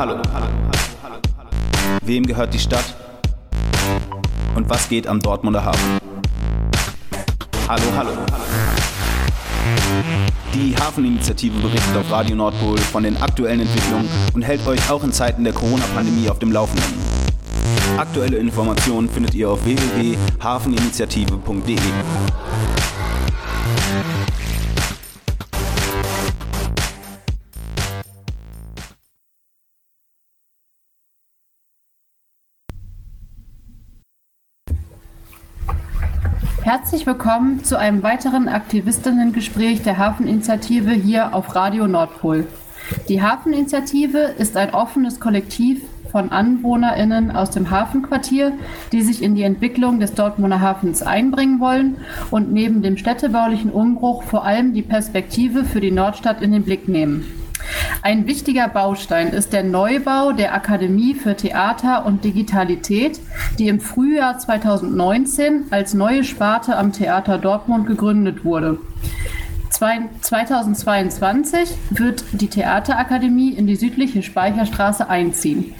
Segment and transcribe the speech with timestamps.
[0.00, 0.16] hallo.
[2.02, 2.96] Wem gehört die Stadt?
[4.54, 5.98] Und was geht am Dortmunder Hafen?
[7.68, 8.10] Hallo, hallo.
[10.54, 15.12] Die Hafeninitiative berichtet auf Radio Nordpol von den aktuellen Entwicklungen und hält euch auch in
[15.12, 16.98] Zeiten der Corona-Pandemie auf dem Laufenden.
[17.98, 21.76] Aktuelle Informationen findet ihr auf www.hafeninitiative.de.
[37.00, 42.46] Herzlich willkommen zu einem weiteren Aktivistinnengespräch der Hafeninitiative hier auf Radio Nordpol.
[43.08, 45.80] Die Hafeninitiative ist ein offenes Kollektiv
[46.12, 48.52] von AnwohnerInnen aus dem Hafenquartier,
[48.92, 51.96] die sich in die Entwicklung des Dortmunder Hafens einbringen wollen
[52.30, 56.86] und neben dem städtebaulichen Umbruch vor allem die Perspektive für die Nordstadt in den Blick
[56.86, 57.39] nehmen.
[58.02, 63.20] Ein wichtiger Baustein ist der Neubau der Akademie für Theater und Digitalität,
[63.58, 68.78] die im Frühjahr 2019 als neue Sparte am Theater Dortmund gegründet wurde.
[69.80, 75.72] 2022 wird die Theaterakademie in die südliche Speicherstraße einziehen.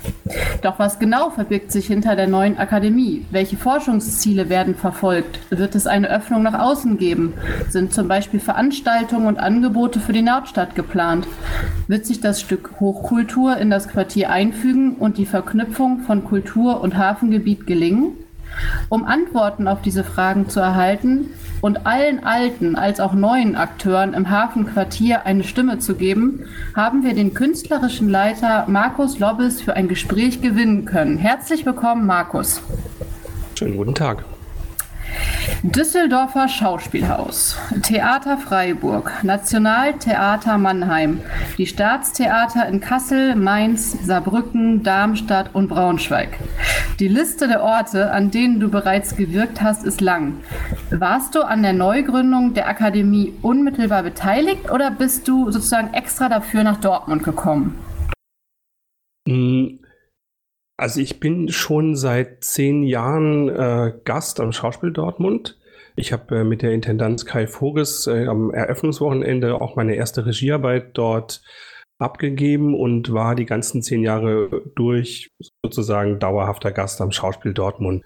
[0.62, 3.26] Doch was genau verbirgt sich hinter der neuen Akademie?
[3.30, 5.38] Welche Forschungsziele werden verfolgt?
[5.50, 7.34] Wird es eine Öffnung nach außen geben?
[7.68, 11.26] Sind zum Beispiel Veranstaltungen und Angebote für die Nordstadt geplant?
[11.86, 16.96] Wird sich das Stück Hochkultur in das Quartier einfügen und die Verknüpfung von Kultur und
[16.96, 18.14] Hafengebiet gelingen?
[18.88, 24.30] Um Antworten auf diese Fragen zu erhalten und allen alten als auch neuen Akteuren im
[24.30, 30.42] Hafenquartier eine Stimme zu geben, haben wir den künstlerischen Leiter Markus Lobbes für ein Gespräch
[30.42, 31.18] gewinnen können.
[31.18, 32.62] Herzlich willkommen, Markus.
[33.54, 34.24] Schönen guten Tag.
[35.62, 41.20] Düsseldorfer Schauspielhaus, Theater Freiburg, Nationaltheater Mannheim,
[41.58, 46.30] die Staatstheater in Kassel, Mainz, Saarbrücken, Darmstadt und Braunschweig.
[46.98, 50.38] Die Liste der Orte, an denen du bereits gewirkt hast, ist lang.
[50.90, 56.64] Warst du an der Neugründung der Akademie unmittelbar beteiligt oder bist du sozusagen extra dafür
[56.64, 57.78] nach Dortmund gekommen?
[60.80, 65.58] Also ich bin schon seit zehn Jahren äh, Gast am Schauspiel Dortmund.
[65.94, 70.96] Ich habe äh, mit der Intendanz Kai Voges äh, am Eröffnungswochenende auch meine erste Regiearbeit
[70.96, 71.42] dort
[71.98, 75.28] abgegeben und war die ganzen zehn Jahre durch
[75.62, 78.02] sozusagen dauerhafter Gast am Schauspiel Dortmund.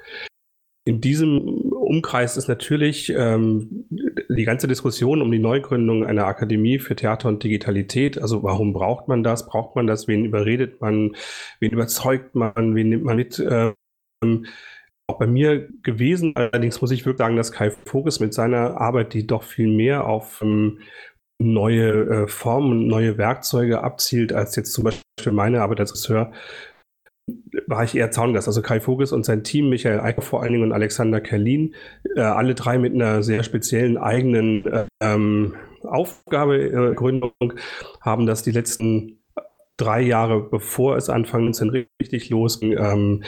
[0.84, 3.86] In diesem Umkreis ist natürlich ähm,
[4.28, 8.20] die ganze Diskussion um die Neugründung einer Akademie für Theater und Digitalität.
[8.20, 9.46] Also warum braucht man das?
[9.46, 10.08] Braucht man das?
[10.08, 11.14] Wen überredet man?
[11.60, 12.74] Wen überzeugt man?
[12.74, 13.38] Wen nimmt man mit?
[13.38, 14.46] Ähm,
[15.06, 16.32] auch bei mir gewesen.
[16.34, 20.06] Allerdings muss ich wirklich sagen, dass Kai Voges mit seiner Arbeit, die doch viel mehr
[20.06, 20.80] auf ähm,
[21.38, 26.32] neue äh, Formen, neue Werkzeuge abzielt, als jetzt zum Beispiel meine Arbeit als Regisseur,
[27.66, 28.48] war ich eher Zaungast.
[28.48, 31.74] Also Kai Voges und sein Team, Michael Eicher vor allen Dingen und Alexander Kerlin,
[32.16, 37.54] äh, alle drei mit einer sehr speziellen eigenen äh, ähm, Aufgabegründung, äh,
[38.00, 39.18] haben das die letzten
[39.76, 41.70] drei Jahre, bevor es Anfang 19
[42.00, 43.24] richtig losging, ähm,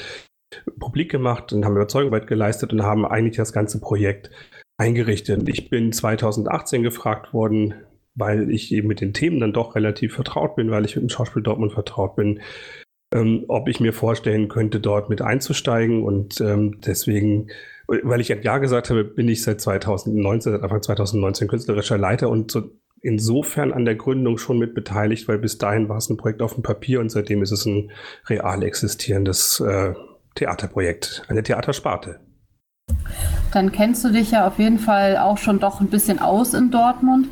[0.79, 4.31] publik gemacht und haben Überzeugungsarbeit geleistet und haben eigentlich das ganze Projekt
[4.79, 5.49] eingerichtet.
[5.49, 7.75] Ich bin 2018 gefragt worden,
[8.15, 11.09] weil ich eben mit den Themen dann doch relativ vertraut bin, weil ich mit dem
[11.09, 12.41] Schauspiel Dortmund vertraut bin,
[13.17, 16.03] ähm, ob ich mir vorstellen könnte, dort mit einzusteigen.
[16.03, 17.49] Und ähm, deswegen,
[17.87, 22.51] weil ich Ja gesagt habe, bin ich seit 2019, seit Anfang 2019 künstlerischer Leiter und
[22.51, 22.71] so
[23.03, 26.55] insofern an der Gründung schon mit beteiligt, weil bis dahin war es ein Projekt auf
[26.55, 27.93] dem Papier und seitdem ist es ein
[28.29, 29.95] real existierendes äh,
[30.35, 32.19] Theaterprojekt, eine Theatersparte.
[33.53, 36.71] Dann kennst du dich ja auf jeden Fall auch schon doch ein bisschen aus in
[36.71, 37.29] Dortmund.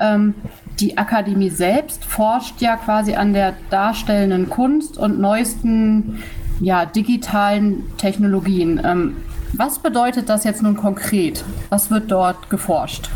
[0.00, 0.34] Ähm,
[0.80, 6.22] die Akademie selbst forscht ja quasi an der darstellenden Kunst und neuesten
[6.60, 8.80] ja, digitalen Technologien.
[8.84, 9.16] Ähm,
[9.52, 11.44] was bedeutet das jetzt nun konkret?
[11.70, 13.10] Was wird dort geforscht?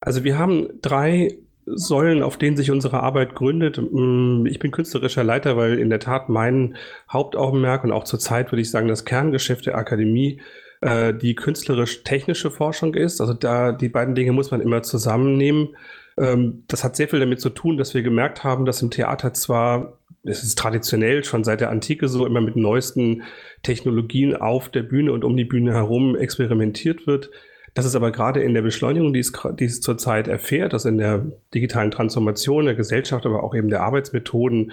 [0.00, 1.36] Also wir haben drei
[1.66, 3.78] Säulen, auf denen sich unsere Arbeit gründet.
[3.78, 6.76] Mm, ich bin künstlerischer Leiter, weil in der Tat mein
[7.10, 10.40] Hauptaugenmerk und auch zurzeit würde ich sagen, das Kerngeschäft der Akademie
[10.80, 13.20] äh, die künstlerisch-technische Forschung ist.
[13.20, 15.76] Also da die beiden Dinge muss man immer zusammennehmen.
[16.18, 19.32] Ähm, das hat sehr viel damit zu tun, dass wir gemerkt haben, dass im Theater
[19.34, 23.22] zwar es ist traditionell schon seit der Antike so immer mit neuesten
[23.62, 27.30] Technologien auf der Bühne und um die Bühne herum experimentiert wird.
[27.74, 30.98] Das ist aber gerade in der Beschleunigung, die es, die es zurzeit erfährt, also in
[30.98, 31.24] der
[31.54, 34.72] digitalen Transformation der Gesellschaft, aber auch eben der Arbeitsmethoden,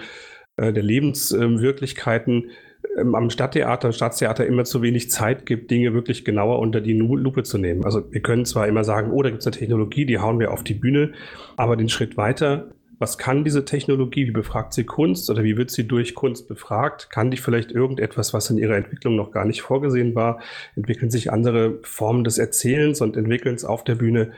[0.56, 2.50] äh, der Lebenswirklichkeiten,
[2.96, 7.58] am Stadttheater, Staatstheater immer zu wenig Zeit gibt, Dinge wirklich genauer unter die Lupe zu
[7.58, 7.84] nehmen.
[7.84, 10.52] Also wir können zwar immer sagen, oh, da gibt es eine Technologie, die hauen wir
[10.52, 11.12] auf die Bühne,
[11.56, 15.70] aber den Schritt weiter was kann diese Technologie, wie befragt sie Kunst oder wie wird
[15.70, 17.10] sie durch Kunst befragt?
[17.10, 20.40] Kann die vielleicht irgendetwas, was in ihrer Entwicklung noch gar nicht vorgesehen war?
[20.74, 24.32] Entwickeln sich andere Formen des Erzählens und Entwickelns auf der Bühne?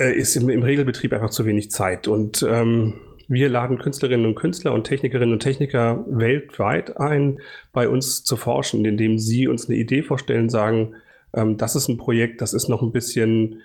[0.00, 2.08] Äh, ist im, im, Regelbetrieb einfach zu wenig Zeit.
[2.08, 2.94] Und ähm,
[3.28, 7.40] wir laden Künstlerinnen und Künstler und Technikerinnen und Techniker weltweit ein,
[7.72, 10.94] bei uns zu forschen, indem sie uns eine Idee vorstellen, sagen,
[11.34, 13.62] ähm, das ist ein Projekt, das ist noch ein bisschen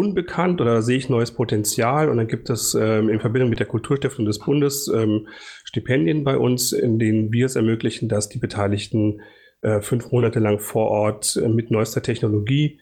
[0.00, 3.66] unbekannt oder sehe ich neues Potenzial und dann gibt es ähm, in Verbindung mit der
[3.66, 5.28] Kulturstiftung des Bundes ähm,
[5.64, 9.20] Stipendien bei uns, in denen wir es ermöglichen, dass die Beteiligten
[9.60, 12.80] äh, fünf Monate lang vor Ort äh, mit neuester Technologie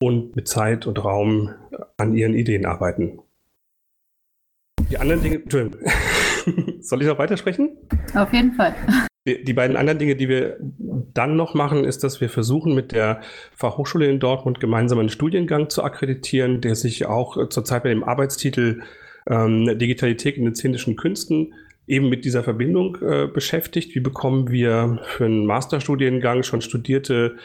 [0.00, 1.50] und mit Zeit und Raum
[1.98, 3.20] an ihren Ideen arbeiten.
[4.90, 5.80] Die anderen Dinge, Entschuldigung,
[6.80, 7.76] soll ich noch weitersprechen?
[8.14, 8.74] Auf jeden Fall.
[9.26, 13.20] Die beiden anderen Dinge, die wir dann noch machen, ist, dass wir versuchen, mit der
[13.54, 18.02] Fachhochschule in Dortmund gemeinsam einen Studiengang zu akkreditieren, der sich auch äh, zurzeit mit dem
[18.02, 18.80] Arbeitstitel
[19.28, 21.54] ähm, Digitalität in den szenischen Künsten
[21.86, 23.94] eben mit dieser Verbindung äh, beschäftigt.
[23.94, 27.36] Wie bekommen wir für einen Masterstudiengang schon studierte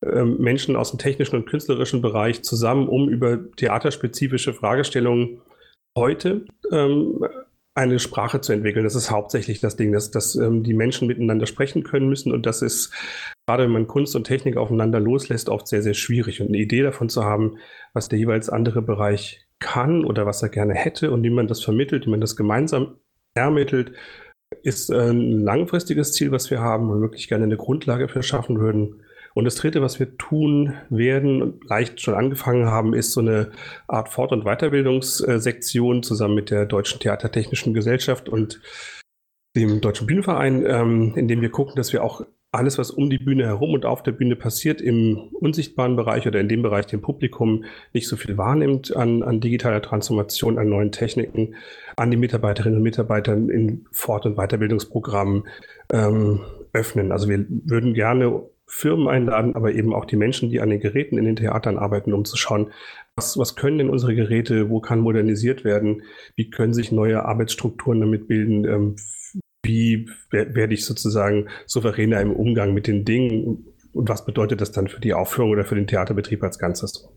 [0.00, 5.42] äh, Menschen aus dem technischen und künstlerischen Bereich zusammen, um über theaterspezifische Fragestellungen
[5.98, 7.24] heute ähm,
[7.74, 8.84] eine Sprache zu entwickeln.
[8.84, 12.32] Das ist hauptsächlich das Ding, dass, dass ähm, die Menschen miteinander sprechen können müssen.
[12.32, 12.92] Und das ist,
[13.46, 16.40] gerade wenn man Kunst und Technik aufeinander loslässt, oft sehr, sehr schwierig.
[16.40, 17.58] Und eine Idee davon zu haben,
[17.92, 21.62] was der jeweils andere Bereich kann oder was er gerne hätte und wie man das
[21.62, 22.96] vermittelt, wie man das gemeinsam
[23.34, 23.92] ermittelt,
[24.62, 29.02] ist ein langfristiges Ziel, was wir haben und wirklich gerne eine Grundlage für schaffen würden.
[29.38, 33.52] Und das Dritte, was wir tun werden und leicht schon angefangen haben, ist so eine
[33.86, 38.60] Art Fort- und Weiterbildungssektion zusammen mit der Deutschen Theatertechnischen Gesellschaft und
[39.54, 43.18] dem Deutschen Bühnenverein, ähm, in dem wir gucken, dass wir auch alles, was um die
[43.18, 47.00] Bühne herum und auf der Bühne passiert, im unsichtbaren Bereich oder in dem Bereich, dem
[47.00, 51.54] Publikum nicht so viel wahrnimmt an, an digitaler Transformation, an neuen Techniken,
[51.94, 55.44] an die Mitarbeiterinnen und Mitarbeiter in Fort- und Weiterbildungsprogrammen
[55.92, 56.40] ähm,
[56.72, 57.12] öffnen.
[57.12, 61.18] Also wir würden gerne Firmen einladen, aber eben auch die Menschen, die an den Geräten
[61.18, 62.70] in den Theatern arbeiten, um zu schauen,
[63.16, 66.02] was, was können denn unsere Geräte, wo kann modernisiert werden,
[66.36, 68.96] wie können sich neue Arbeitsstrukturen damit bilden, ähm,
[69.64, 73.66] wie werde ich sozusagen souveräner im Umgang mit den Dingen?
[73.92, 77.08] Und was bedeutet das dann für die Aufführung oder für den Theaterbetrieb als Ganzes?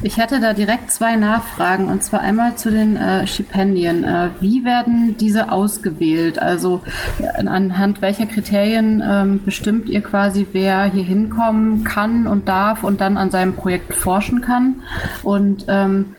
[0.00, 4.04] Ich hatte da direkt zwei Nachfragen und zwar einmal zu den äh, Stipendien.
[4.04, 6.38] Äh, wie werden diese ausgewählt?
[6.40, 6.80] Also
[7.20, 13.00] äh, anhand welcher Kriterien ähm, bestimmt ihr quasi, wer hier hinkommen kann und darf und
[13.00, 14.82] dann an seinem Projekt forschen kann?
[15.22, 16.16] Und ähm,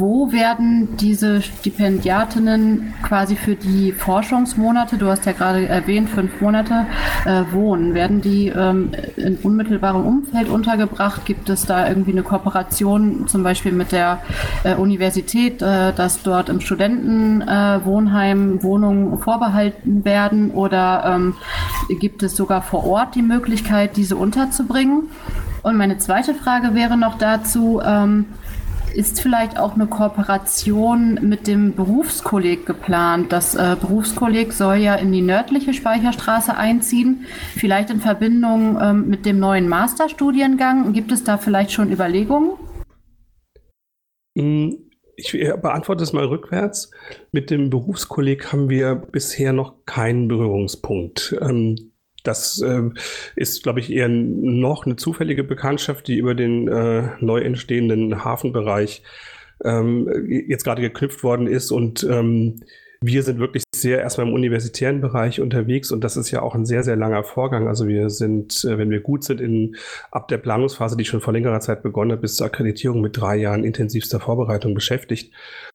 [0.00, 6.86] wo werden diese Stipendiatinnen quasi für die Forschungsmonate, du hast ja gerade erwähnt, fünf Monate,
[7.26, 7.92] äh, wohnen?
[7.94, 11.26] Werden die ähm, in unmittelbarem Umfeld untergebracht?
[11.26, 14.20] Gibt es da irgendwie eine Kooperation zum Beispiel mit der
[14.64, 20.50] äh, Universität, äh, dass dort im Studentenwohnheim äh, Wohnungen vorbehalten werden?
[20.50, 21.34] Oder ähm,
[22.00, 25.10] gibt es sogar vor Ort die Möglichkeit, diese unterzubringen?
[25.62, 28.24] Und meine zweite Frage wäre noch dazu, ähm,
[28.94, 33.32] ist vielleicht auch eine Kooperation mit dem Berufskolleg geplant?
[33.32, 37.26] Das äh, Berufskolleg soll ja in die nördliche Speicherstraße einziehen,
[37.56, 40.92] vielleicht in Verbindung ähm, mit dem neuen Masterstudiengang.
[40.92, 42.52] Gibt es da vielleicht schon Überlegungen?
[44.36, 46.90] Hm, ich beantworte es mal rückwärts.
[47.32, 51.36] Mit dem Berufskolleg haben wir bisher noch keinen Berührungspunkt.
[51.40, 51.89] Ähm,
[52.22, 52.82] das äh,
[53.36, 59.02] ist, glaube ich, eher noch eine zufällige Bekanntschaft, die über den äh, neu entstehenden Hafenbereich
[59.64, 61.70] ähm, jetzt gerade geknüpft worden ist.
[61.70, 62.62] Und ähm,
[63.00, 66.66] wir sind wirklich sehr erstmal im universitären Bereich unterwegs und das ist ja auch ein
[66.66, 67.68] sehr, sehr langer Vorgang.
[67.68, 69.76] Also wir sind, äh, wenn wir gut sind, in,
[70.10, 73.36] ab der Planungsphase, die schon vor längerer Zeit begonnen hat, bis zur Akkreditierung mit drei
[73.36, 75.32] Jahren intensivster Vorbereitung beschäftigt.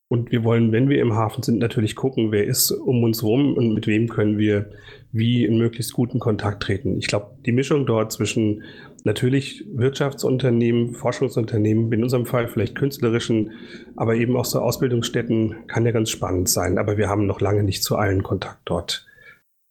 [0.08, 3.56] Und wir wollen, wenn wir im Hafen sind, natürlich gucken, wer ist um uns rum
[3.56, 4.70] und mit wem können wir
[5.12, 6.98] wie in möglichst guten Kontakt treten.
[7.00, 8.64] Ich glaube, die Mischung dort zwischen
[9.06, 13.52] natürlich Wirtschaftsunternehmen, Forschungsunternehmen, in unserem Fall vielleicht künstlerischen,
[13.96, 16.78] aber eben auch so Ausbildungsstätten kann ja ganz spannend sein.
[16.78, 19.06] Aber wir haben noch lange nicht zu allen Kontakt dort.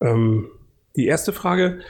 [0.03, 0.51] Ähm,
[0.97, 1.81] die erste Frage,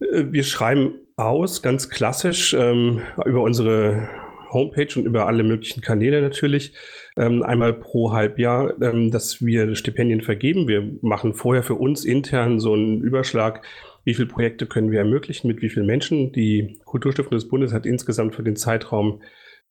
[0.00, 4.08] äh, wir schreiben aus, ganz klassisch, ähm, über unsere
[4.50, 6.72] Homepage und über alle möglichen Kanäle natürlich
[7.16, 10.66] ähm, einmal pro Halbjahr, ähm, dass wir Stipendien vergeben.
[10.66, 13.64] Wir machen vorher für uns intern so einen Überschlag,
[14.04, 16.32] wie viele Projekte können wir ermöglichen, mit wie vielen Menschen.
[16.32, 19.22] Die Kulturstiftung des Bundes hat insgesamt für den Zeitraum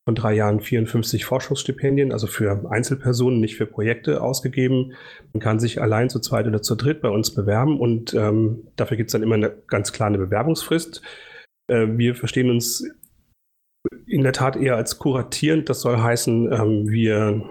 [0.05, 4.93] von drei Jahren 54 Forschungsstipendien, also für Einzelpersonen, nicht für Projekte ausgegeben.
[5.33, 8.97] Man kann sich allein zu zweit oder zu dritt bei uns bewerben und ähm, dafür
[8.97, 11.01] gibt es dann immer eine ganz klare Bewerbungsfrist.
[11.67, 12.83] Äh, wir verstehen uns
[14.07, 15.69] in der Tat eher als kuratierend.
[15.69, 17.43] Das soll heißen, ähm, wir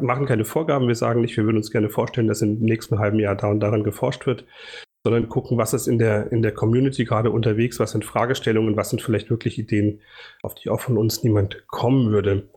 [0.00, 3.18] machen keine Vorgaben, wir sagen nicht, wir würden uns gerne vorstellen, dass im nächsten halben
[3.18, 4.46] Jahr da und daran geforscht wird,
[5.04, 8.88] sondern gucken, was ist in der, in der Community gerade unterwegs, was sind Fragestellungen, was
[8.90, 10.00] sind vielleicht wirklich Ideen,
[10.42, 12.48] auf die auch von uns niemand kommen würde.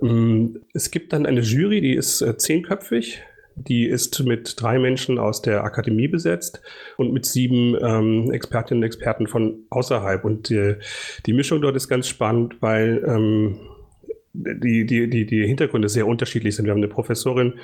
[0.00, 3.22] Ähm, es gibt dann eine Jury, die ist äh, zehnköpfig.
[3.60, 6.62] Die ist mit drei Menschen aus der Akademie besetzt
[6.96, 10.24] und mit sieben ähm, Expertinnen und Experten von außerhalb.
[10.24, 10.76] Und die,
[11.26, 13.58] die Mischung dort ist ganz spannend, weil ähm,
[14.32, 16.66] die, die, die, die Hintergründe sehr unterschiedlich sind.
[16.66, 17.54] Wir haben eine Professorin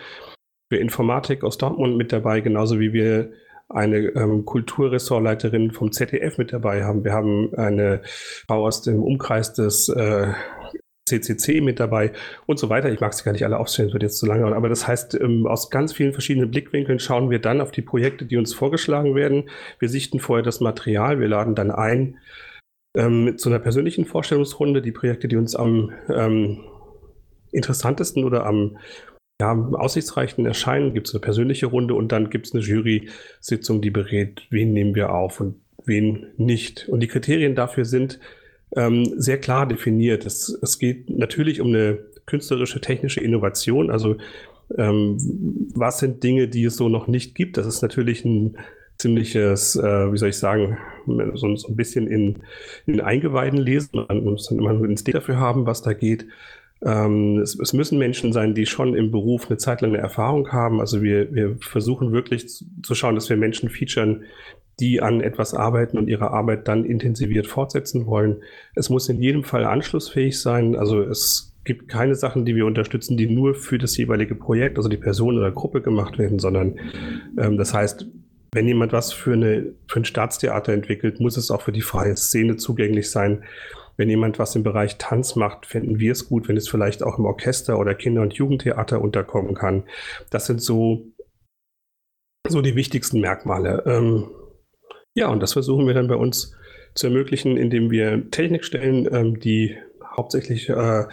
[0.69, 3.31] für Informatik aus Dortmund mit dabei, genauso wie wir
[3.69, 7.05] eine ähm, Kulturressortleiterin vom ZDF mit dabei haben.
[7.05, 10.33] Wir haben eine Frau aus dem Umkreis des äh,
[11.07, 12.13] CCC mit dabei
[12.47, 12.91] und so weiter.
[12.91, 14.47] Ich mag sie gar nicht alle aufstellen, wird jetzt zu lange.
[14.55, 18.25] Aber das heißt, ähm, aus ganz vielen verschiedenen Blickwinkeln schauen wir dann auf die Projekte,
[18.25, 19.51] die uns vorgeschlagen werden.
[19.79, 22.19] Wir sichten vorher das Material, wir laden dann ein
[22.97, 24.81] ähm, zu einer persönlichen Vorstellungsrunde.
[24.81, 26.61] Die Projekte, die uns am ähm,
[27.53, 28.79] interessantesten oder am
[29.41, 33.91] ja, aussichtsreichen erscheinen, gibt es eine persönliche Runde und dann gibt es eine Jury-Sitzung, die
[33.91, 36.89] berät, wen nehmen wir auf und wen nicht.
[36.89, 38.21] Und die Kriterien dafür sind
[38.77, 40.25] ähm, sehr klar definiert.
[40.25, 43.91] Es, es geht natürlich um eine künstlerische, technische Innovation.
[43.91, 44.17] Also
[44.79, 45.19] ähm,
[45.75, 47.57] was sind Dinge, die es so noch nicht gibt?
[47.57, 48.57] Das ist natürlich ein
[48.99, 50.79] ziemliches, äh, wie soll ich sagen,
[51.35, 52.39] so, so ein bisschen in,
[52.87, 54.07] in Eingeweiden lesen.
[54.09, 56.27] Man muss dann immer ein Instinkt dafür haben, was da geht.
[56.85, 60.53] Ähm, es, es, müssen Menschen sein, die schon im Beruf eine Zeit lang eine Erfahrung
[60.53, 60.81] haben.
[60.81, 64.25] Also wir, wir versuchen wirklich zu, schauen, dass wir Menschen featuren,
[64.81, 68.43] die an etwas arbeiten und ihre Arbeit dann intensiviert fortsetzen wollen.
[68.75, 70.77] Es muss in jedem Fall anschlussfähig sein.
[70.77, 74.91] Also es gibt keine Sachen, die wir unterstützen, die nur für das jeweilige Projekt, also
[74.91, 76.79] die Person oder Gruppe gemacht werden, sondern
[77.39, 78.07] ähm, das heißt,
[78.53, 82.17] wenn jemand was für, eine, für ein Staatstheater entwickelt, muss es auch für die freie
[82.17, 83.43] Szene zugänglich sein.
[83.97, 87.19] Wenn jemand was im Bereich Tanz macht, finden wir es gut, wenn es vielleicht auch
[87.19, 89.85] im Orchester oder Kinder- und Jugendtheater unterkommen kann.
[90.31, 91.07] Das sind so,
[92.49, 93.85] so die wichtigsten Merkmale.
[93.87, 94.31] Ähm,
[95.15, 96.57] ja, und das versuchen wir dann bei uns
[96.95, 99.77] zu ermöglichen, indem wir Technik stellen, ähm, die
[100.17, 101.05] hauptsächlich äh,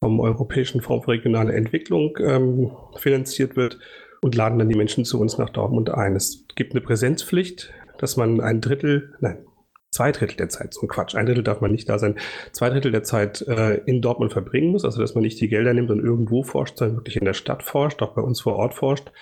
[0.00, 3.78] vom Europäischen Fonds für regionale Entwicklung ähm, finanziert wird
[4.20, 6.16] und laden dann die Menschen zu uns nach Dortmund ein.
[6.16, 9.44] Es gibt eine Präsenzpflicht, dass man ein Drittel, nein,
[9.92, 12.16] zwei Drittel der Zeit, so ein Quatsch, ein Drittel darf man nicht da sein,
[12.50, 15.74] zwei Drittel der Zeit äh, in Dortmund verbringen muss, also dass man nicht die Gelder
[15.74, 18.74] nimmt und irgendwo forscht, sondern wirklich in der Stadt forscht, auch bei uns vor Ort
[18.74, 19.12] forscht.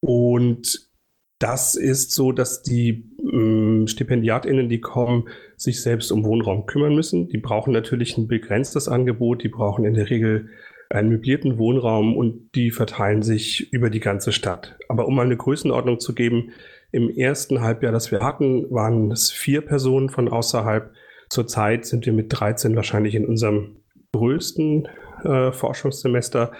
[0.00, 0.90] Und
[1.38, 7.28] das ist so, dass die ähm, StipendiatInnen, die kommen, sich selbst um Wohnraum kümmern müssen.
[7.28, 10.50] Die brauchen natürlich ein begrenztes Angebot, die brauchen in der Regel
[10.90, 14.76] einen möblierten Wohnraum und die verteilen sich über die ganze Stadt.
[14.88, 16.52] Aber um mal eine Größenordnung zu geben,
[16.92, 20.92] im ersten Halbjahr, das wir hatten, waren es vier Personen von außerhalb.
[21.30, 23.78] Zurzeit sind wir mit 13 wahrscheinlich in unserem
[24.12, 24.88] größten
[25.24, 26.52] äh, Forschungssemester.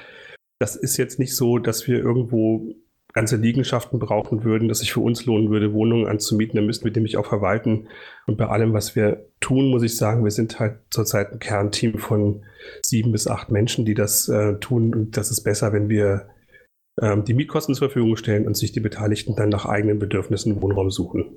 [0.58, 2.74] Das ist jetzt nicht so, dass wir irgendwo
[3.12, 6.92] ganze Liegenschaften brauchen würden, dass sich für uns lohnen würde, Wohnungen anzumieten, dann müssten wir
[6.92, 7.88] nämlich auch verwalten.
[8.26, 11.98] Und bei allem, was wir tun, muss ich sagen, wir sind halt zurzeit ein Kernteam
[11.98, 12.42] von
[12.82, 14.94] sieben bis acht Menschen, die das äh, tun.
[14.94, 16.28] Und das ist besser, wenn wir
[17.00, 20.90] ähm, die Mietkosten zur Verfügung stellen und sich die Beteiligten dann nach eigenen Bedürfnissen Wohnraum
[20.90, 21.36] suchen.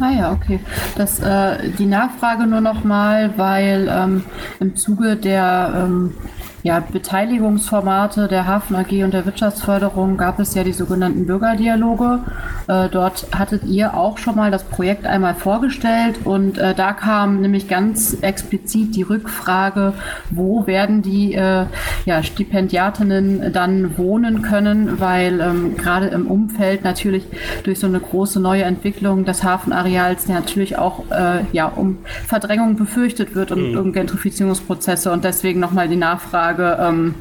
[0.00, 0.58] Ah ja, okay.
[0.96, 4.24] Das, äh, die Nachfrage nur nochmal, weil ähm,
[4.58, 6.14] im Zuge der ähm,
[6.62, 12.20] ja, Beteiligungsformate der Hafen AG und der Wirtschaftsförderung gab es ja die sogenannten Bürgerdialoge.
[12.68, 17.40] Äh, dort hattet ihr auch schon mal das Projekt einmal vorgestellt und äh, da kam
[17.40, 19.94] nämlich ganz explizit die Rückfrage,
[20.30, 21.66] wo werden die äh,
[22.04, 27.24] ja, Stipendiatinnen dann wohnen können, weil ähm, gerade im Umfeld natürlich
[27.64, 33.34] durch so eine große neue Entwicklung des Hafenareals natürlich auch äh, ja, um Verdrängung befürchtet
[33.34, 33.78] wird und mhm.
[33.78, 37.14] um Gentrifizierungsprozesse und deswegen nochmal die Nachfrage, Frage, ähm,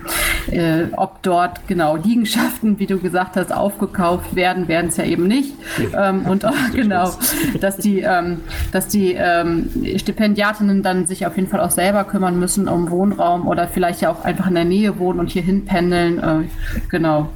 [0.47, 5.27] äh, ob dort genau Liegenschaften, wie du gesagt hast, aufgekauft werden, werden es ja eben
[5.27, 5.53] nicht.
[5.95, 7.11] Ähm, und auch, genau,
[7.59, 12.39] dass die, ähm, dass die ähm, Stipendiatinnen dann sich auf jeden Fall auch selber kümmern
[12.39, 16.19] müssen um Wohnraum oder vielleicht ja auch einfach in der Nähe wohnen und hier hinpendeln.
[16.19, 17.29] Äh, genau.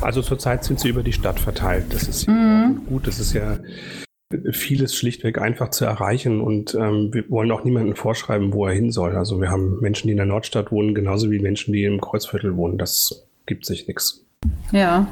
[0.00, 1.86] Also zurzeit sind sie über die Stadt verteilt.
[1.90, 2.80] Das ist mhm.
[2.88, 3.06] gut.
[3.06, 3.58] Das ist ja
[4.52, 8.92] vieles schlichtweg einfach zu erreichen und ähm, wir wollen auch niemandem vorschreiben, wo er hin
[8.92, 9.16] soll.
[9.16, 12.56] Also wir haben Menschen, die in der Nordstadt wohnen, genauso wie Menschen, die im Kreuzviertel
[12.56, 12.78] wohnen.
[12.78, 14.24] Das gibt sich nichts.
[14.72, 15.06] Ja,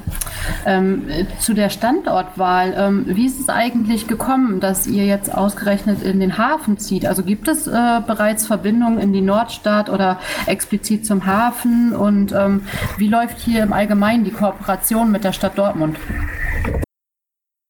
[0.64, 1.02] ähm,
[1.40, 2.74] zu der Standortwahl.
[2.78, 7.04] Ähm, wie ist es eigentlich gekommen, dass ihr jetzt ausgerechnet in den Hafen zieht?
[7.04, 11.92] Also gibt es äh, bereits Verbindungen in die Nordstadt oder explizit zum Hafen?
[11.94, 12.62] Und ähm,
[12.96, 15.98] wie läuft hier im Allgemeinen die Kooperation mit der Stadt Dortmund?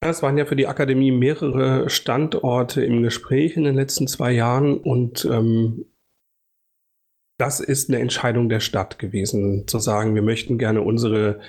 [0.00, 4.78] Es waren ja für die Akademie mehrere Standorte im Gespräch in den letzten zwei Jahren
[4.78, 5.86] und ähm,
[7.38, 11.40] das ist eine Entscheidung der Stadt gewesen, zu sagen, wir möchten gerne unsere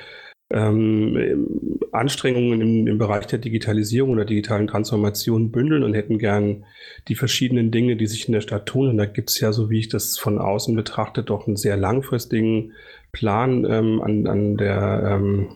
[0.52, 1.48] ähm,
[1.92, 6.66] Anstrengungen im, im, Bereich der Digitalisierung oder digitalen Transformation bündeln und hätten gern
[7.08, 8.90] die verschiedenen Dinge, die sich in der Stadt tun.
[8.90, 11.78] Und da gibt es ja, so wie ich das von außen betrachte, doch einen sehr
[11.78, 12.74] langfristigen
[13.12, 15.50] Plan ähm, an, an der ähm,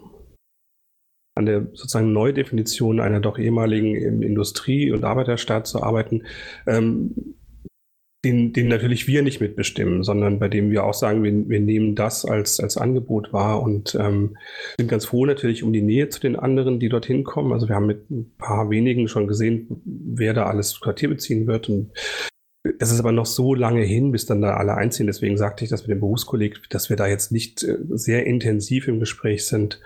[1.35, 6.23] an der sozusagen Neudefinition einer doch ehemaligen Industrie- und Arbeiterstaat zu arbeiten.
[6.67, 7.35] Ähm,
[8.25, 11.93] den, den natürlich wir nicht mitbestimmen, sondern bei dem wir auch sagen, wir, wir nehmen
[11.93, 14.37] das als, als Angebot wahr und ähm,
[14.79, 17.51] sind ganz froh natürlich um die Nähe zu den anderen, die dorthin kommen.
[17.51, 21.67] Also wir haben mit ein paar wenigen schon gesehen, wer da alles Quartier beziehen wird
[21.67, 21.91] und
[22.79, 25.07] das ist aber noch so lange hin, bis dann da alle einziehen.
[25.07, 28.87] Deswegen sagte ich das mit dem Berufskolleg, dass wir da jetzt nicht äh, sehr intensiv
[28.87, 29.81] im Gespräch sind.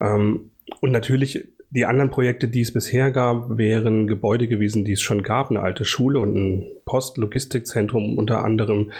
[0.00, 0.50] Ähm,
[0.80, 5.22] und natürlich die anderen Projekte, die es bisher gab, wären Gebäude gewesen, die es schon
[5.22, 8.92] gab, eine alte Schule und ein Postlogistikzentrum unter anderem.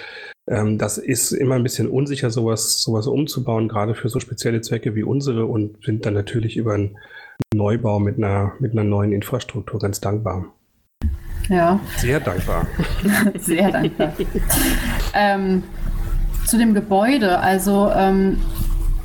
[0.49, 4.95] Ähm, das ist immer ein bisschen unsicher, sowas, sowas umzubauen, gerade für so spezielle Zwecke
[4.95, 6.99] wie unsere und sind dann natürlich über einen
[7.55, 10.53] Neubau mit einer, mit einer neuen Infrastruktur ganz dankbar.
[11.49, 11.79] Ja.
[11.97, 12.67] Sehr dankbar.
[13.39, 14.13] Sehr dankbar.
[15.15, 15.63] ähm,
[16.45, 18.39] zu dem Gebäude, also ähm,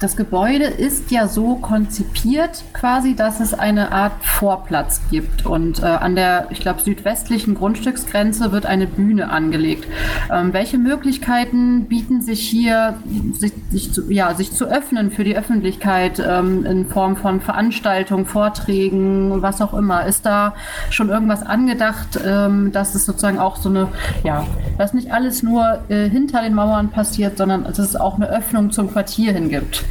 [0.01, 5.45] das Gebäude ist ja so konzipiert quasi, dass es eine Art Vorplatz gibt.
[5.45, 9.87] Und äh, an der, ich glaube, südwestlichen Grundstücksgrenze wird eine Bühne angelegt.
[10.31, 12.95] Ähm, welche Möglichkeiten bieten sich hier,
[13.33, 18.25] sich, sich, zu, ja, sich zu öffnen für die Öffentlichkeit ähm, in Form von Veranstaltungen,
[18.25, 20.07] Vorträgen, was auch immer?
[20.07, 20.55] Ist da
[20.89, 23.87] schon irgendwas angedacht, ähm, dass es sozusagen auch so eine,
[24.23, 24.47] ja,
[24.79, 28.71] dass nicht alles nur äh, hinter den Mauern passiert, sondern dass es auch eine Öffnung
[28.71, 29.85] zum Quartier hin gibt?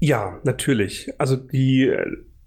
[0.00, 1.12] Ja, natürlich.
[1.18, 1.94] Also die,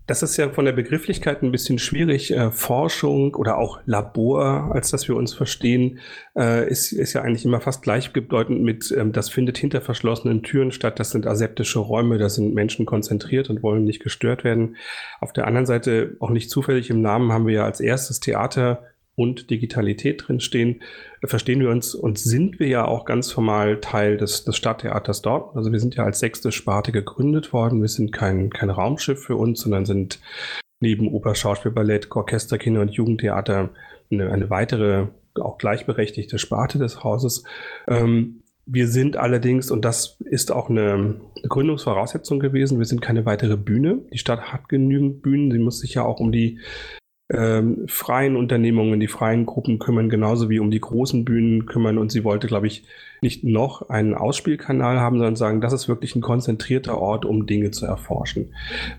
[0.08, 2.32] das ist ja von der Begrifflichkeit ein bisschen schwierig.
[2.32, 6.00] Äh, Forschung oder auch Labor, als dass wir uns verstehen,
[6.36, 10.72] äh, ist, ist ja eigentlich immer fast gleichbedeutend mit, ähm, das findet hinter verschlossenen Türen
[10.72, 11.00] statt.
[11.00, 14.76] Das sind aseptische Räume, da sind Menschen konzentriert und wollen nicht gestört werden.
[15.22, 18.84] Auf der anderen Seite, auch nicht zufällig im Namen, haben wir ja als erstes Theater
[19.16, 20.82] und Digitalität drinstehen,
[21.24, 25.56] verstehen wir uns und sind wir ja auch ganz formal Teil des, des Stadttheaters dort.
[25.56, 27.82] Also wir sind ja als sechste Sparte gegründet worden.
[27.82, 30.20] Wir sind kein, kein Raumschiff für uns, sondern sind
[30.80, 33.70] neben Oper, Schauspiel, Ballett, Orchester, Kinder- und Jugendtheater
[34.12, 35.08] eine, eine weitere,
[35.40, 37.44] auch gleichberechtigte Sparte des Hauses.
[37.88, 43.58] Ähm, wir sind allerdings, und das ist auch eine, Gründungsvoraussetzung gewesen, wir sind keine weitere
[43.58, 44.00] Bühne.
[44.14, 45.52] Die Stadt hat genügend Bühnen.
[45.52, 46.60] Sie muss sich ja auch um die
[47.30, 51.98] ähm, freien Unternehmungen, die freien Gruppen kümmern, genauso wie um die großen Bühnen kümmern.
[51.98, 52.84] Und sie wollte, glaube ich,
[53.22, 57.72] nicht noch einen Ausspielkanal haben, sondern sagen, das ist wirklich ein konzentrierter Ort, um Dinge
[57.72, 58.54] zu erforschen.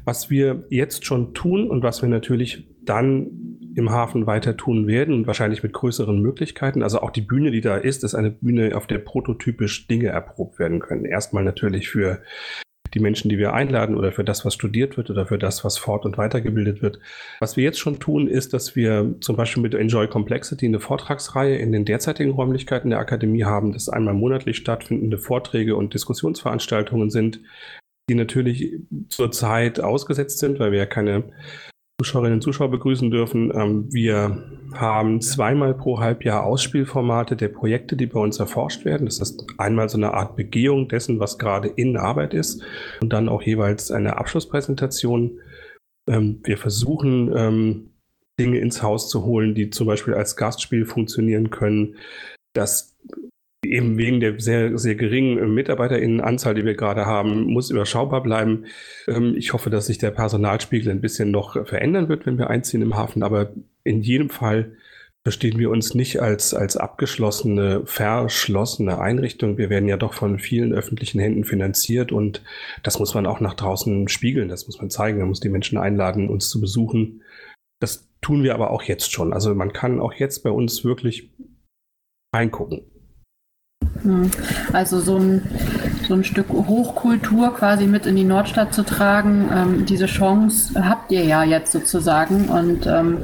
[0.04, 5.14] Was wir jetzt schon tun und was wir natürlich dann im Hafen weiter tun werden
[5.14, 6.82] und wahrscheinlich mit größeren Möglichkeiten.
[6.82, 10.58] Also auch die Bühne, die da ist, ist eine Bühne, auf der prototypisch Dinge erprobt
[10.58, 11.04] werden können.
[11.04, 12.20] Erstmal natürlich für
[12.94, 15.78] die Menschen, die wir einladen oder für das, was studiert wird oder für das, was
[15.78, 16.98] fort- und weitergebildet wird.
[17.40, 21.56] Was wir jetzt schon tun, ist, dass wir zum Beispiel mit Enjoy Complexity eine Vortragsreihe
[21.56, 27.40] in den derzeitigen Räumlichkeiten der Akademie haben, das einmal monatlich stattfindende Vorträge und Diskussionsveranstaltungen sind,
[28.08, 31.24] die natürlich zurzeit ausgesetzt sind, weil wir ja keine
[32.00, 33.52] Zuschauerinnen und Zuschauer begrüßen dürfen.
[33.54, 34.42] Ähm, wir
[34.74, 39.06] haben zweimal pro Halbjahr Ausspielformate der Projekte, die bei uns erforscht werden.
[39.06, 42.62] Das ist einmal so eine Art Begehung dessen, was gerade in Arbeit ist
[43.00, 45.38] und dann auch jeweils eine Abschlusspräsentation.
[46.08, 47.90] Ähm, wir versuchen, ähm,
[48.40, 51.96] Dinge ins Haus zu holen, die zum Beispiel als Gastspiel funktionieren können.
[52.54, 52.96] Das
[53.74, 58.66] eben wegen der sehr, sehr geringen Mitarbeiterinnenanzahl, die wir gerade haben, muss überschaubar bleiben.
[59.08, 62.82] Ähm, ich hoffe, dass sich der Personalspiegel ein bisschen noch verändern wird, wenn wir einziehen
[62.82, 63.22] im Hafen.
[63.22, 64.72] Aber in jedem Fall
[65.24, 69.58] verstehen wir uns nicht als, als abgeschlossene, verschlossene Einrichtung.
[69.58, 72.42] Wir werden ja doch von vielen öffentlichen Händen finanziert und
[72.82, 74.48] das muss man auch nach draußen spiegeln.
[74.48, 75.18] Das muss man zeigen.
[75.18, 77.22] Man muss die Menschen einladen, uns zu besuchen.
[77.80, 79.32] Das tun wir aber auch jetzt schon.
[79.32, 81.30] Also man kann auch jetzt bei uns wirklich
[82.34, 82.93] reingucken.
[84.02, 84.30] Hm.
[84.72, 85.42] Also so ein,
[86.06, 91.10] so ein Stück Hochkultur quasi mit in die Nordstadt zu tragen, ähm, diese Chance habt
[91.12, 92.46] ihr ja jetzt sozusagen.
[92.48, 93.18] Und ähm,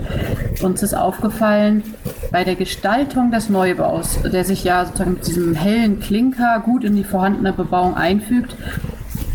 [0.62, 1.82] uns ist aufgefallen,
[2.30, 6.96] bei der Gestaltung des Neubaus, der sich ja sozusagen mit diesem hellen Klinker gut in
[6.96, 8.56] die vorhandene Bebauung einfügt,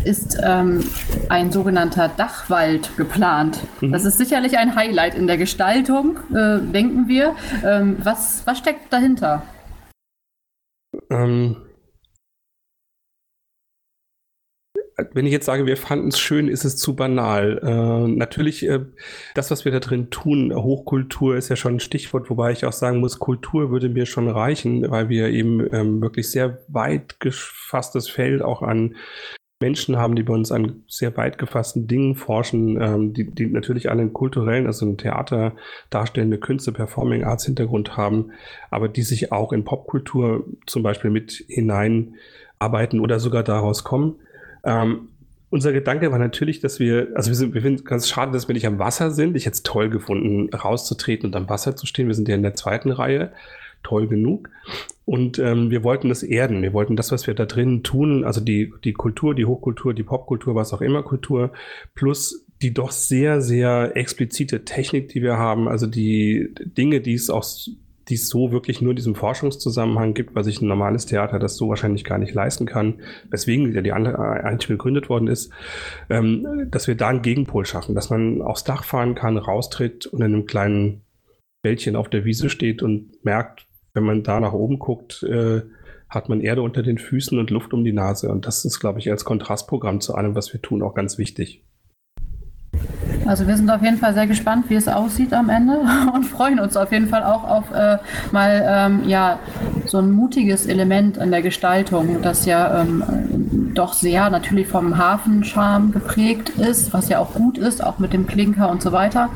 [0.04, 0.84] ist ähm,
[1.28, 3.58] ein sogenannter Dachwald geplant.
[3.80, 3.92] Mhm.
[3.92, 7.34] Das ist sicherlich ein Highlight in der Gestaltung, äh, denken wir.
[7.64, 9.42] Ähm, was, was steckt dahinter?
[11.10, 11.56] Ähm,
[15.12, 17.60] wenn ich jetzt sage, wir fanden es schön, ist es zu banal.
[17.62, 18.80] Äh, natürlich, äh,
[19.34, 22.72] das, was wir da drin tun, Hochkultur ist ja schon ein Stichwort, wobei ich auch
[22.72, 28.08] sagen muss, Kultur würde mir schon reichen, weil wir eben ähm, wirklich sehr weit gefasstes
[28.08, 28.96] Feld auch an
[29.60, 33.90] Menschen haben, die bei uns an sehr weit gefassten Dingen forschen, ähm, die, die natürlich
[33.90, 35.52] alle einen kulturellen, also ein Theater
[35.88, 38.32] darstellende Künste, Performing Arts Hintergrund haben,
[38.70, 44.16] aber die sich auch in Popkultur zum Beispiel mit hineinarbeiten oder sogar daraus kommen.
[44.62, 45.08] Ähm,
[45.48, 48.48] unser Gedanke war natürlich, dass wir, also wir, sind, wir finden es ganz schade, dass
[48.48, 49.36] wir nicht am Wasser sind.
[49.36, 52.08] Ich hätte es toll gefunden, rauszutreten und am Wasser zu stehen.
[52.08, 53.32] Wir sind ja in der zweiten Reihe
[53.82, 54.50] toll genug.
[55.04, 56.62] Und ähm, wir wollten das erden.
[56.62, 60.02] Wir wollten das, was wir da drin tun, also die, die Kultur, die Hochkultur, die
[60.02, 61.52] Popkultur, was auch immer Kultur,
[61.94, 67.30] plus die doch sehr, sehr explizite Technik, die wir haben, also die Dinge, die es
[67.30, 67.44] auch
[68.08, 71.56] die es so wirklich nur in diesem Forschungszusammenhang gibt, weil sich ein normales Theater das
[71.56, 75.50] so wahrscheinlich gar nicht leisten kann, weswegen ja die andere eigentlich gegründet worden ist,
[76.08, 80.20] ähm, dass wir da einen Gegenpol schaffen, dass man aufs Dach fahren kann, raustritt und
[80.20, 81.02] in einem kleinen
[81.62, 85.62] Wäldchen auf der Wiese steht und merkt, wenn man da nach oben guckt, äh,
[86.08, 88.30] hat man Erde unter den Füßen und Luft um die Nase.
[88.30, 91.64] Und das ist, glaube ich, als Kontrastprogramm zu allem, was wir tun, auch ganz wichtig.
[93.26, 95.80] Also wir sind auf jeden Fall sehr gespannt, wie es aussieht am Ende
[96.14, 97.98] und freuen uns auf jeden Fall auch auf äh,
[98.30, 99.38] mal ähm, ja
[99.84, 103.02] so ein mutiges Element in der Gestaltung, das ja ähm,
[103.74, 108.26] doch sehr natürlich vom Hafenscham geprägt ist, was ja auch gut ist, auch mit dem
[108.26, 109.28] Klinker und so weiter.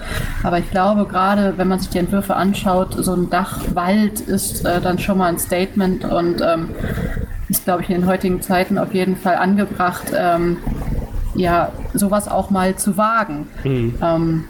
[0.42, 4.81] Aber ich glaube, gerade wenn man sich die Entwürfe anschaut, so ein Dachwald ist äh,
[4.81, 6.70] dann schon mal ein Statement und ähm,
[7.48, 10.59] ist, glaube ich, in den heutigen Zeiten auf jeden Fall angebracht, ähm,
[11.40, 13.48] ja, sowas auch mal zu wagen.
[13.64, 13.94] Mhm.
[14.03, 14.44] Ähm,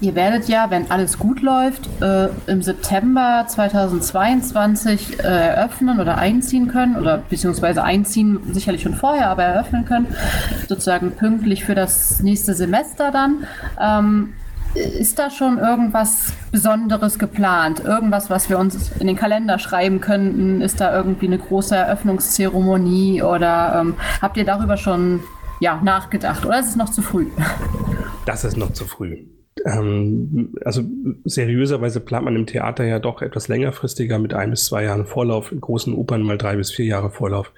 [0.00, 6.68] ihr werdet ja, wenn alles gut läuft, äh, im September 2022 äh, eröffnen oder einziehen
[6.68, 10.06] können, oder beziehungsweise einziehen sicherlich schon vorher, aber eröffnen können,
[10.68, 13.46] sozusagen pünktlich für das nächste Semester dann.
[13.80, 14.34] Ähm,
[14.74, 17.80] ist da schon irgendwas Besonderes geplant?
[17.84, 20.60] Irgendwas, was wir uns in den Kalender schreiben könnten?
[20.60, 25.20] Ist da irgendwie eine große Eröffnungszeremonie oder ähm, habt ihr darüber schon
[25.64, 27.26] ja, nachgedacht oder ist es noch zu früh?
[28.26, 29.24] Das ist noch zu früh.
[29.64, 30.82] Ähm, also
[31.24, 35.52] seriöserweise plant man im Theater ja doch etwas längerfristiger mit ein bis zwei Jahren Vorlauf,
[35.52, 37.50] in großen Opern mal drei bis vier Jahre Vorlauf.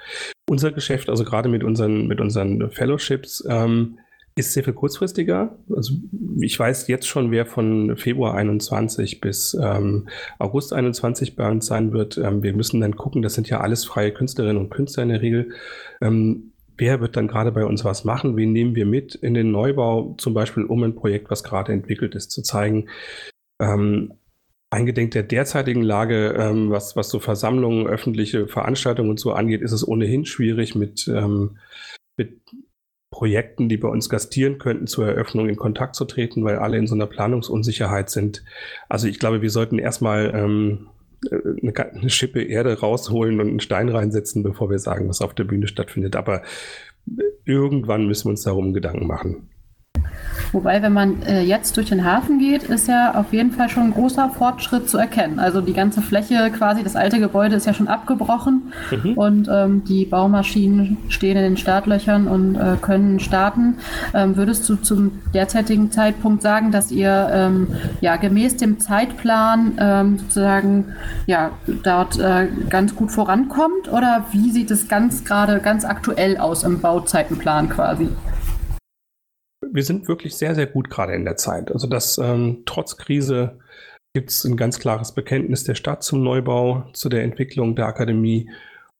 [0.48, 3.98] Unser Geschäft, also gerade mit unseren, mit unseren Fellowships, ähm,
[4.36, 5.56] ist sehr viel kurzfristiger.
[5.74, 5.94] Also
[6.38, 10.06] ich weiß jetzt schon, wer von Februar 21 bis ähm,
[10.38, 12.18] August 21 bei uns sein wird.
[12.18, 15.22] Ähm, wir müssen dann gucken, das sind ja alles freie Künstlerinnen und Künstler in der
[15.22, 15.48] Regel.
[16.00, 19.50] Ähm, wer wird dann gerade bei uns was machen, wen nehmen wir mit in den
[19.50, 22.88] Neubau, zum Beispiel um ein Projekt, was gerade entwickelt ist, zu zeigen.
[23.60, 24.14] Ähm,
[24.70, 29.72] eingedenk der derzeitigen Lage, ähm, was, was so Versammlungen, öffentliche Veranstaltungen und so angeht, ist
[29.72, 31.58] es ohnehin schwierig mit, ähm,
[32.16, 32.40] mit
[33.10, 36.86] Projekten, die bei uns gastieren könnten, zur Eröffnung in Kontakt zu treten, weil alle in
[36.86, 38.44] so einer Planungsunsicherheit sind.
[38.88, 40.88] Also ich glaube, wir sollten erstmal ähm,
[41.30, 45.66] eine, Schippe Erde rausholen und einen Stein reinsetzen, bevor wir sagen, was auf der Bühne
[45.66, 46.16] stattfindet.
[46.16, 46.42] Aber
[47.44, 49.48] irgendwann müssen wir uns darum Gedanken machen.
[50.52, 53.84] Wobei, wenn man äh, jetzt durch den Hafen geht, ist ja auf jeden Fall schon
[53.84, 55.38] ein großer Fortschritt zu erkennen.
[55.38, 59.12] Also die ganze Fläche quasi, das alte Gebäude ist ja schon abgebrochen mhm.
[59.14, 63.78] und ähm, die Baumaschinen stehen in den Startlöchern und äh, können starten.
[64.14, 67.68] Ähm, würdest du zum derzeitigen Zeitpunkt sagen, dass ihr ähm,
[68.00, 70.86] ja gemäß dem Zeitplan ähm, sozusagen
[71.26, 71.50] ja
[71.82, 76.80] dort äh, ganz gut vorankommt oder wie sieht es ganz gerade ganz aktuell aus im
[76.80, 78.08] Bauzeitenplan quasi?
[79.76, 81.70] Wir sind wirklich sehr, sehr gut gerade in der Zeit.
[81.70, 83.58] Also dass ähm, trotz Krise
[84.14, 88.48] gibt es ein ganz klares Bekenntnis der Stadt zum Neubau, zu der Entwicklung der Akademie.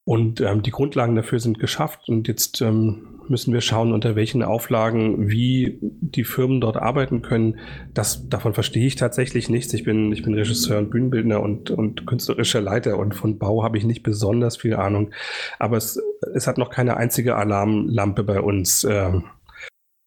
[0.05, 2.11] Und ähm, die Grundlagen dafür sind geschafft.
[2.11, 7.59] Und jetzt ähm, müssen wir schauen, unter welchen Auflagen, wie die Firmen dort arbeiten können.
[7.95, 9.73] Das, davon verstehe ich tatsächlich nichts.
[9.73, 13.79] Ich bin, ich bin Regisseur und Bühnenbildner und, und künstlerischer Leiter und von Bau habe
[13.79, 15.11] ich nicht besonders viel Ahnung.
[15.59, 15.99] Aber es,
[16.35, 19.13] es hat noch keine einzige Alarmlampe bei uns äh,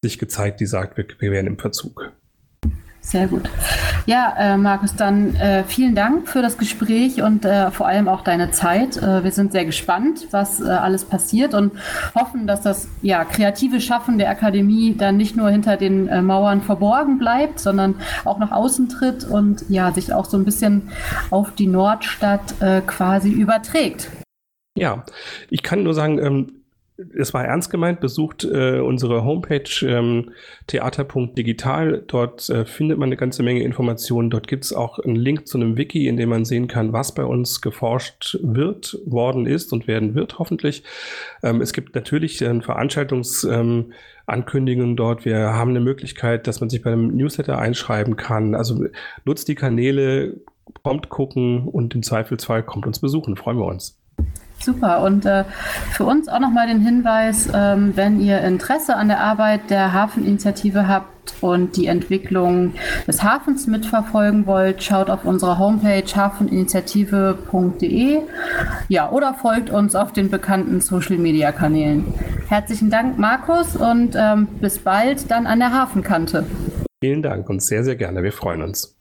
[0.02, 2.12] sich gezeigt, die sagt, wir, wir wären im Verzug.
[3.02, 3.50] Sehr gut.
[4.06, 8.22] Ja, äh, Markus, dann äh, vielen Dank für das Gespräch und äh, vor allem auch
[8.22, 8.98] deine Zeit.
[8.98, 11.72] Äh, wir sind sehr gespannt, was äh, alles passiert und
[12.14, 16.62] hoffen, dass das ja, kreative Schaffen der Akademie dann nicht nur hinter den äh, Mauern
[16.62, 20.90] verborgen bleibt, sondern auch nach außen tritt und ja, sich auch so ein bisschen
[21.30, 22.56] auf die Nordstadt
[22.88, 24.10] quasi überträgt.
[24.78, 25.04] Ja,
[25.50, 26.59] ich kann nur sagen, ähm,
[27.18, 30.32] es war ernst gemeint, besucht äh, unsere Homepage ähm,
[30.68, 32.04] theater.digital.
[32.08, 34.30] Dort äh, findet man eine ganze Menge Informationen.
[34.30, 37.14] Dort gibt es auch einen Link zu einem Wiki, in dem man sehen kann, was
[37.14, 40.84] bei uns geforscht wird, worden ist und werden wird, hoffentlich.
[41.44, 45.26] Ähm, es gibt natürlich äh, Veranstaltungsankündigungen ähm, dort.
[45.26, 48.56] Wir haben eine Möglichkeit, dass man sich bei einem Newsletter einschreiben kann.
[48.56, 48.86] Also
[49.26, 50.38] nutzt die Kanäle,
[50.84, 53.36] kommt gucken und im Zweifelsfall kommt uns besuchen.
[53.36, 53.99] Freuen wir uns.
[54.62, 55.04] Super.
[55.04, 55.46] Und äh,
[55.92, 60.88] für uns auch nochmal den Hinweis, ähm, wenn ihr Interesse an der Arbeit der Hafeninitiative
[60.88, 62.74] habt und die Entwicklung
[63.08, 68.20] des Hafens mitverfolgen wollt, schaut auf unserer Homepage hafeninitiative.de
[68.90, 72.14] ja, oder folgt uns auf den bekannten Social-Media-Kanälen.
[72.50, 76.46] Herzlichen Dank, Markus, und ähm, bis bald dann an der Hafenkante.
[77.02, 78.24] Vielen Dank und sehr, sehr gerne.
[78.24, 78.99] Wir freuen uns.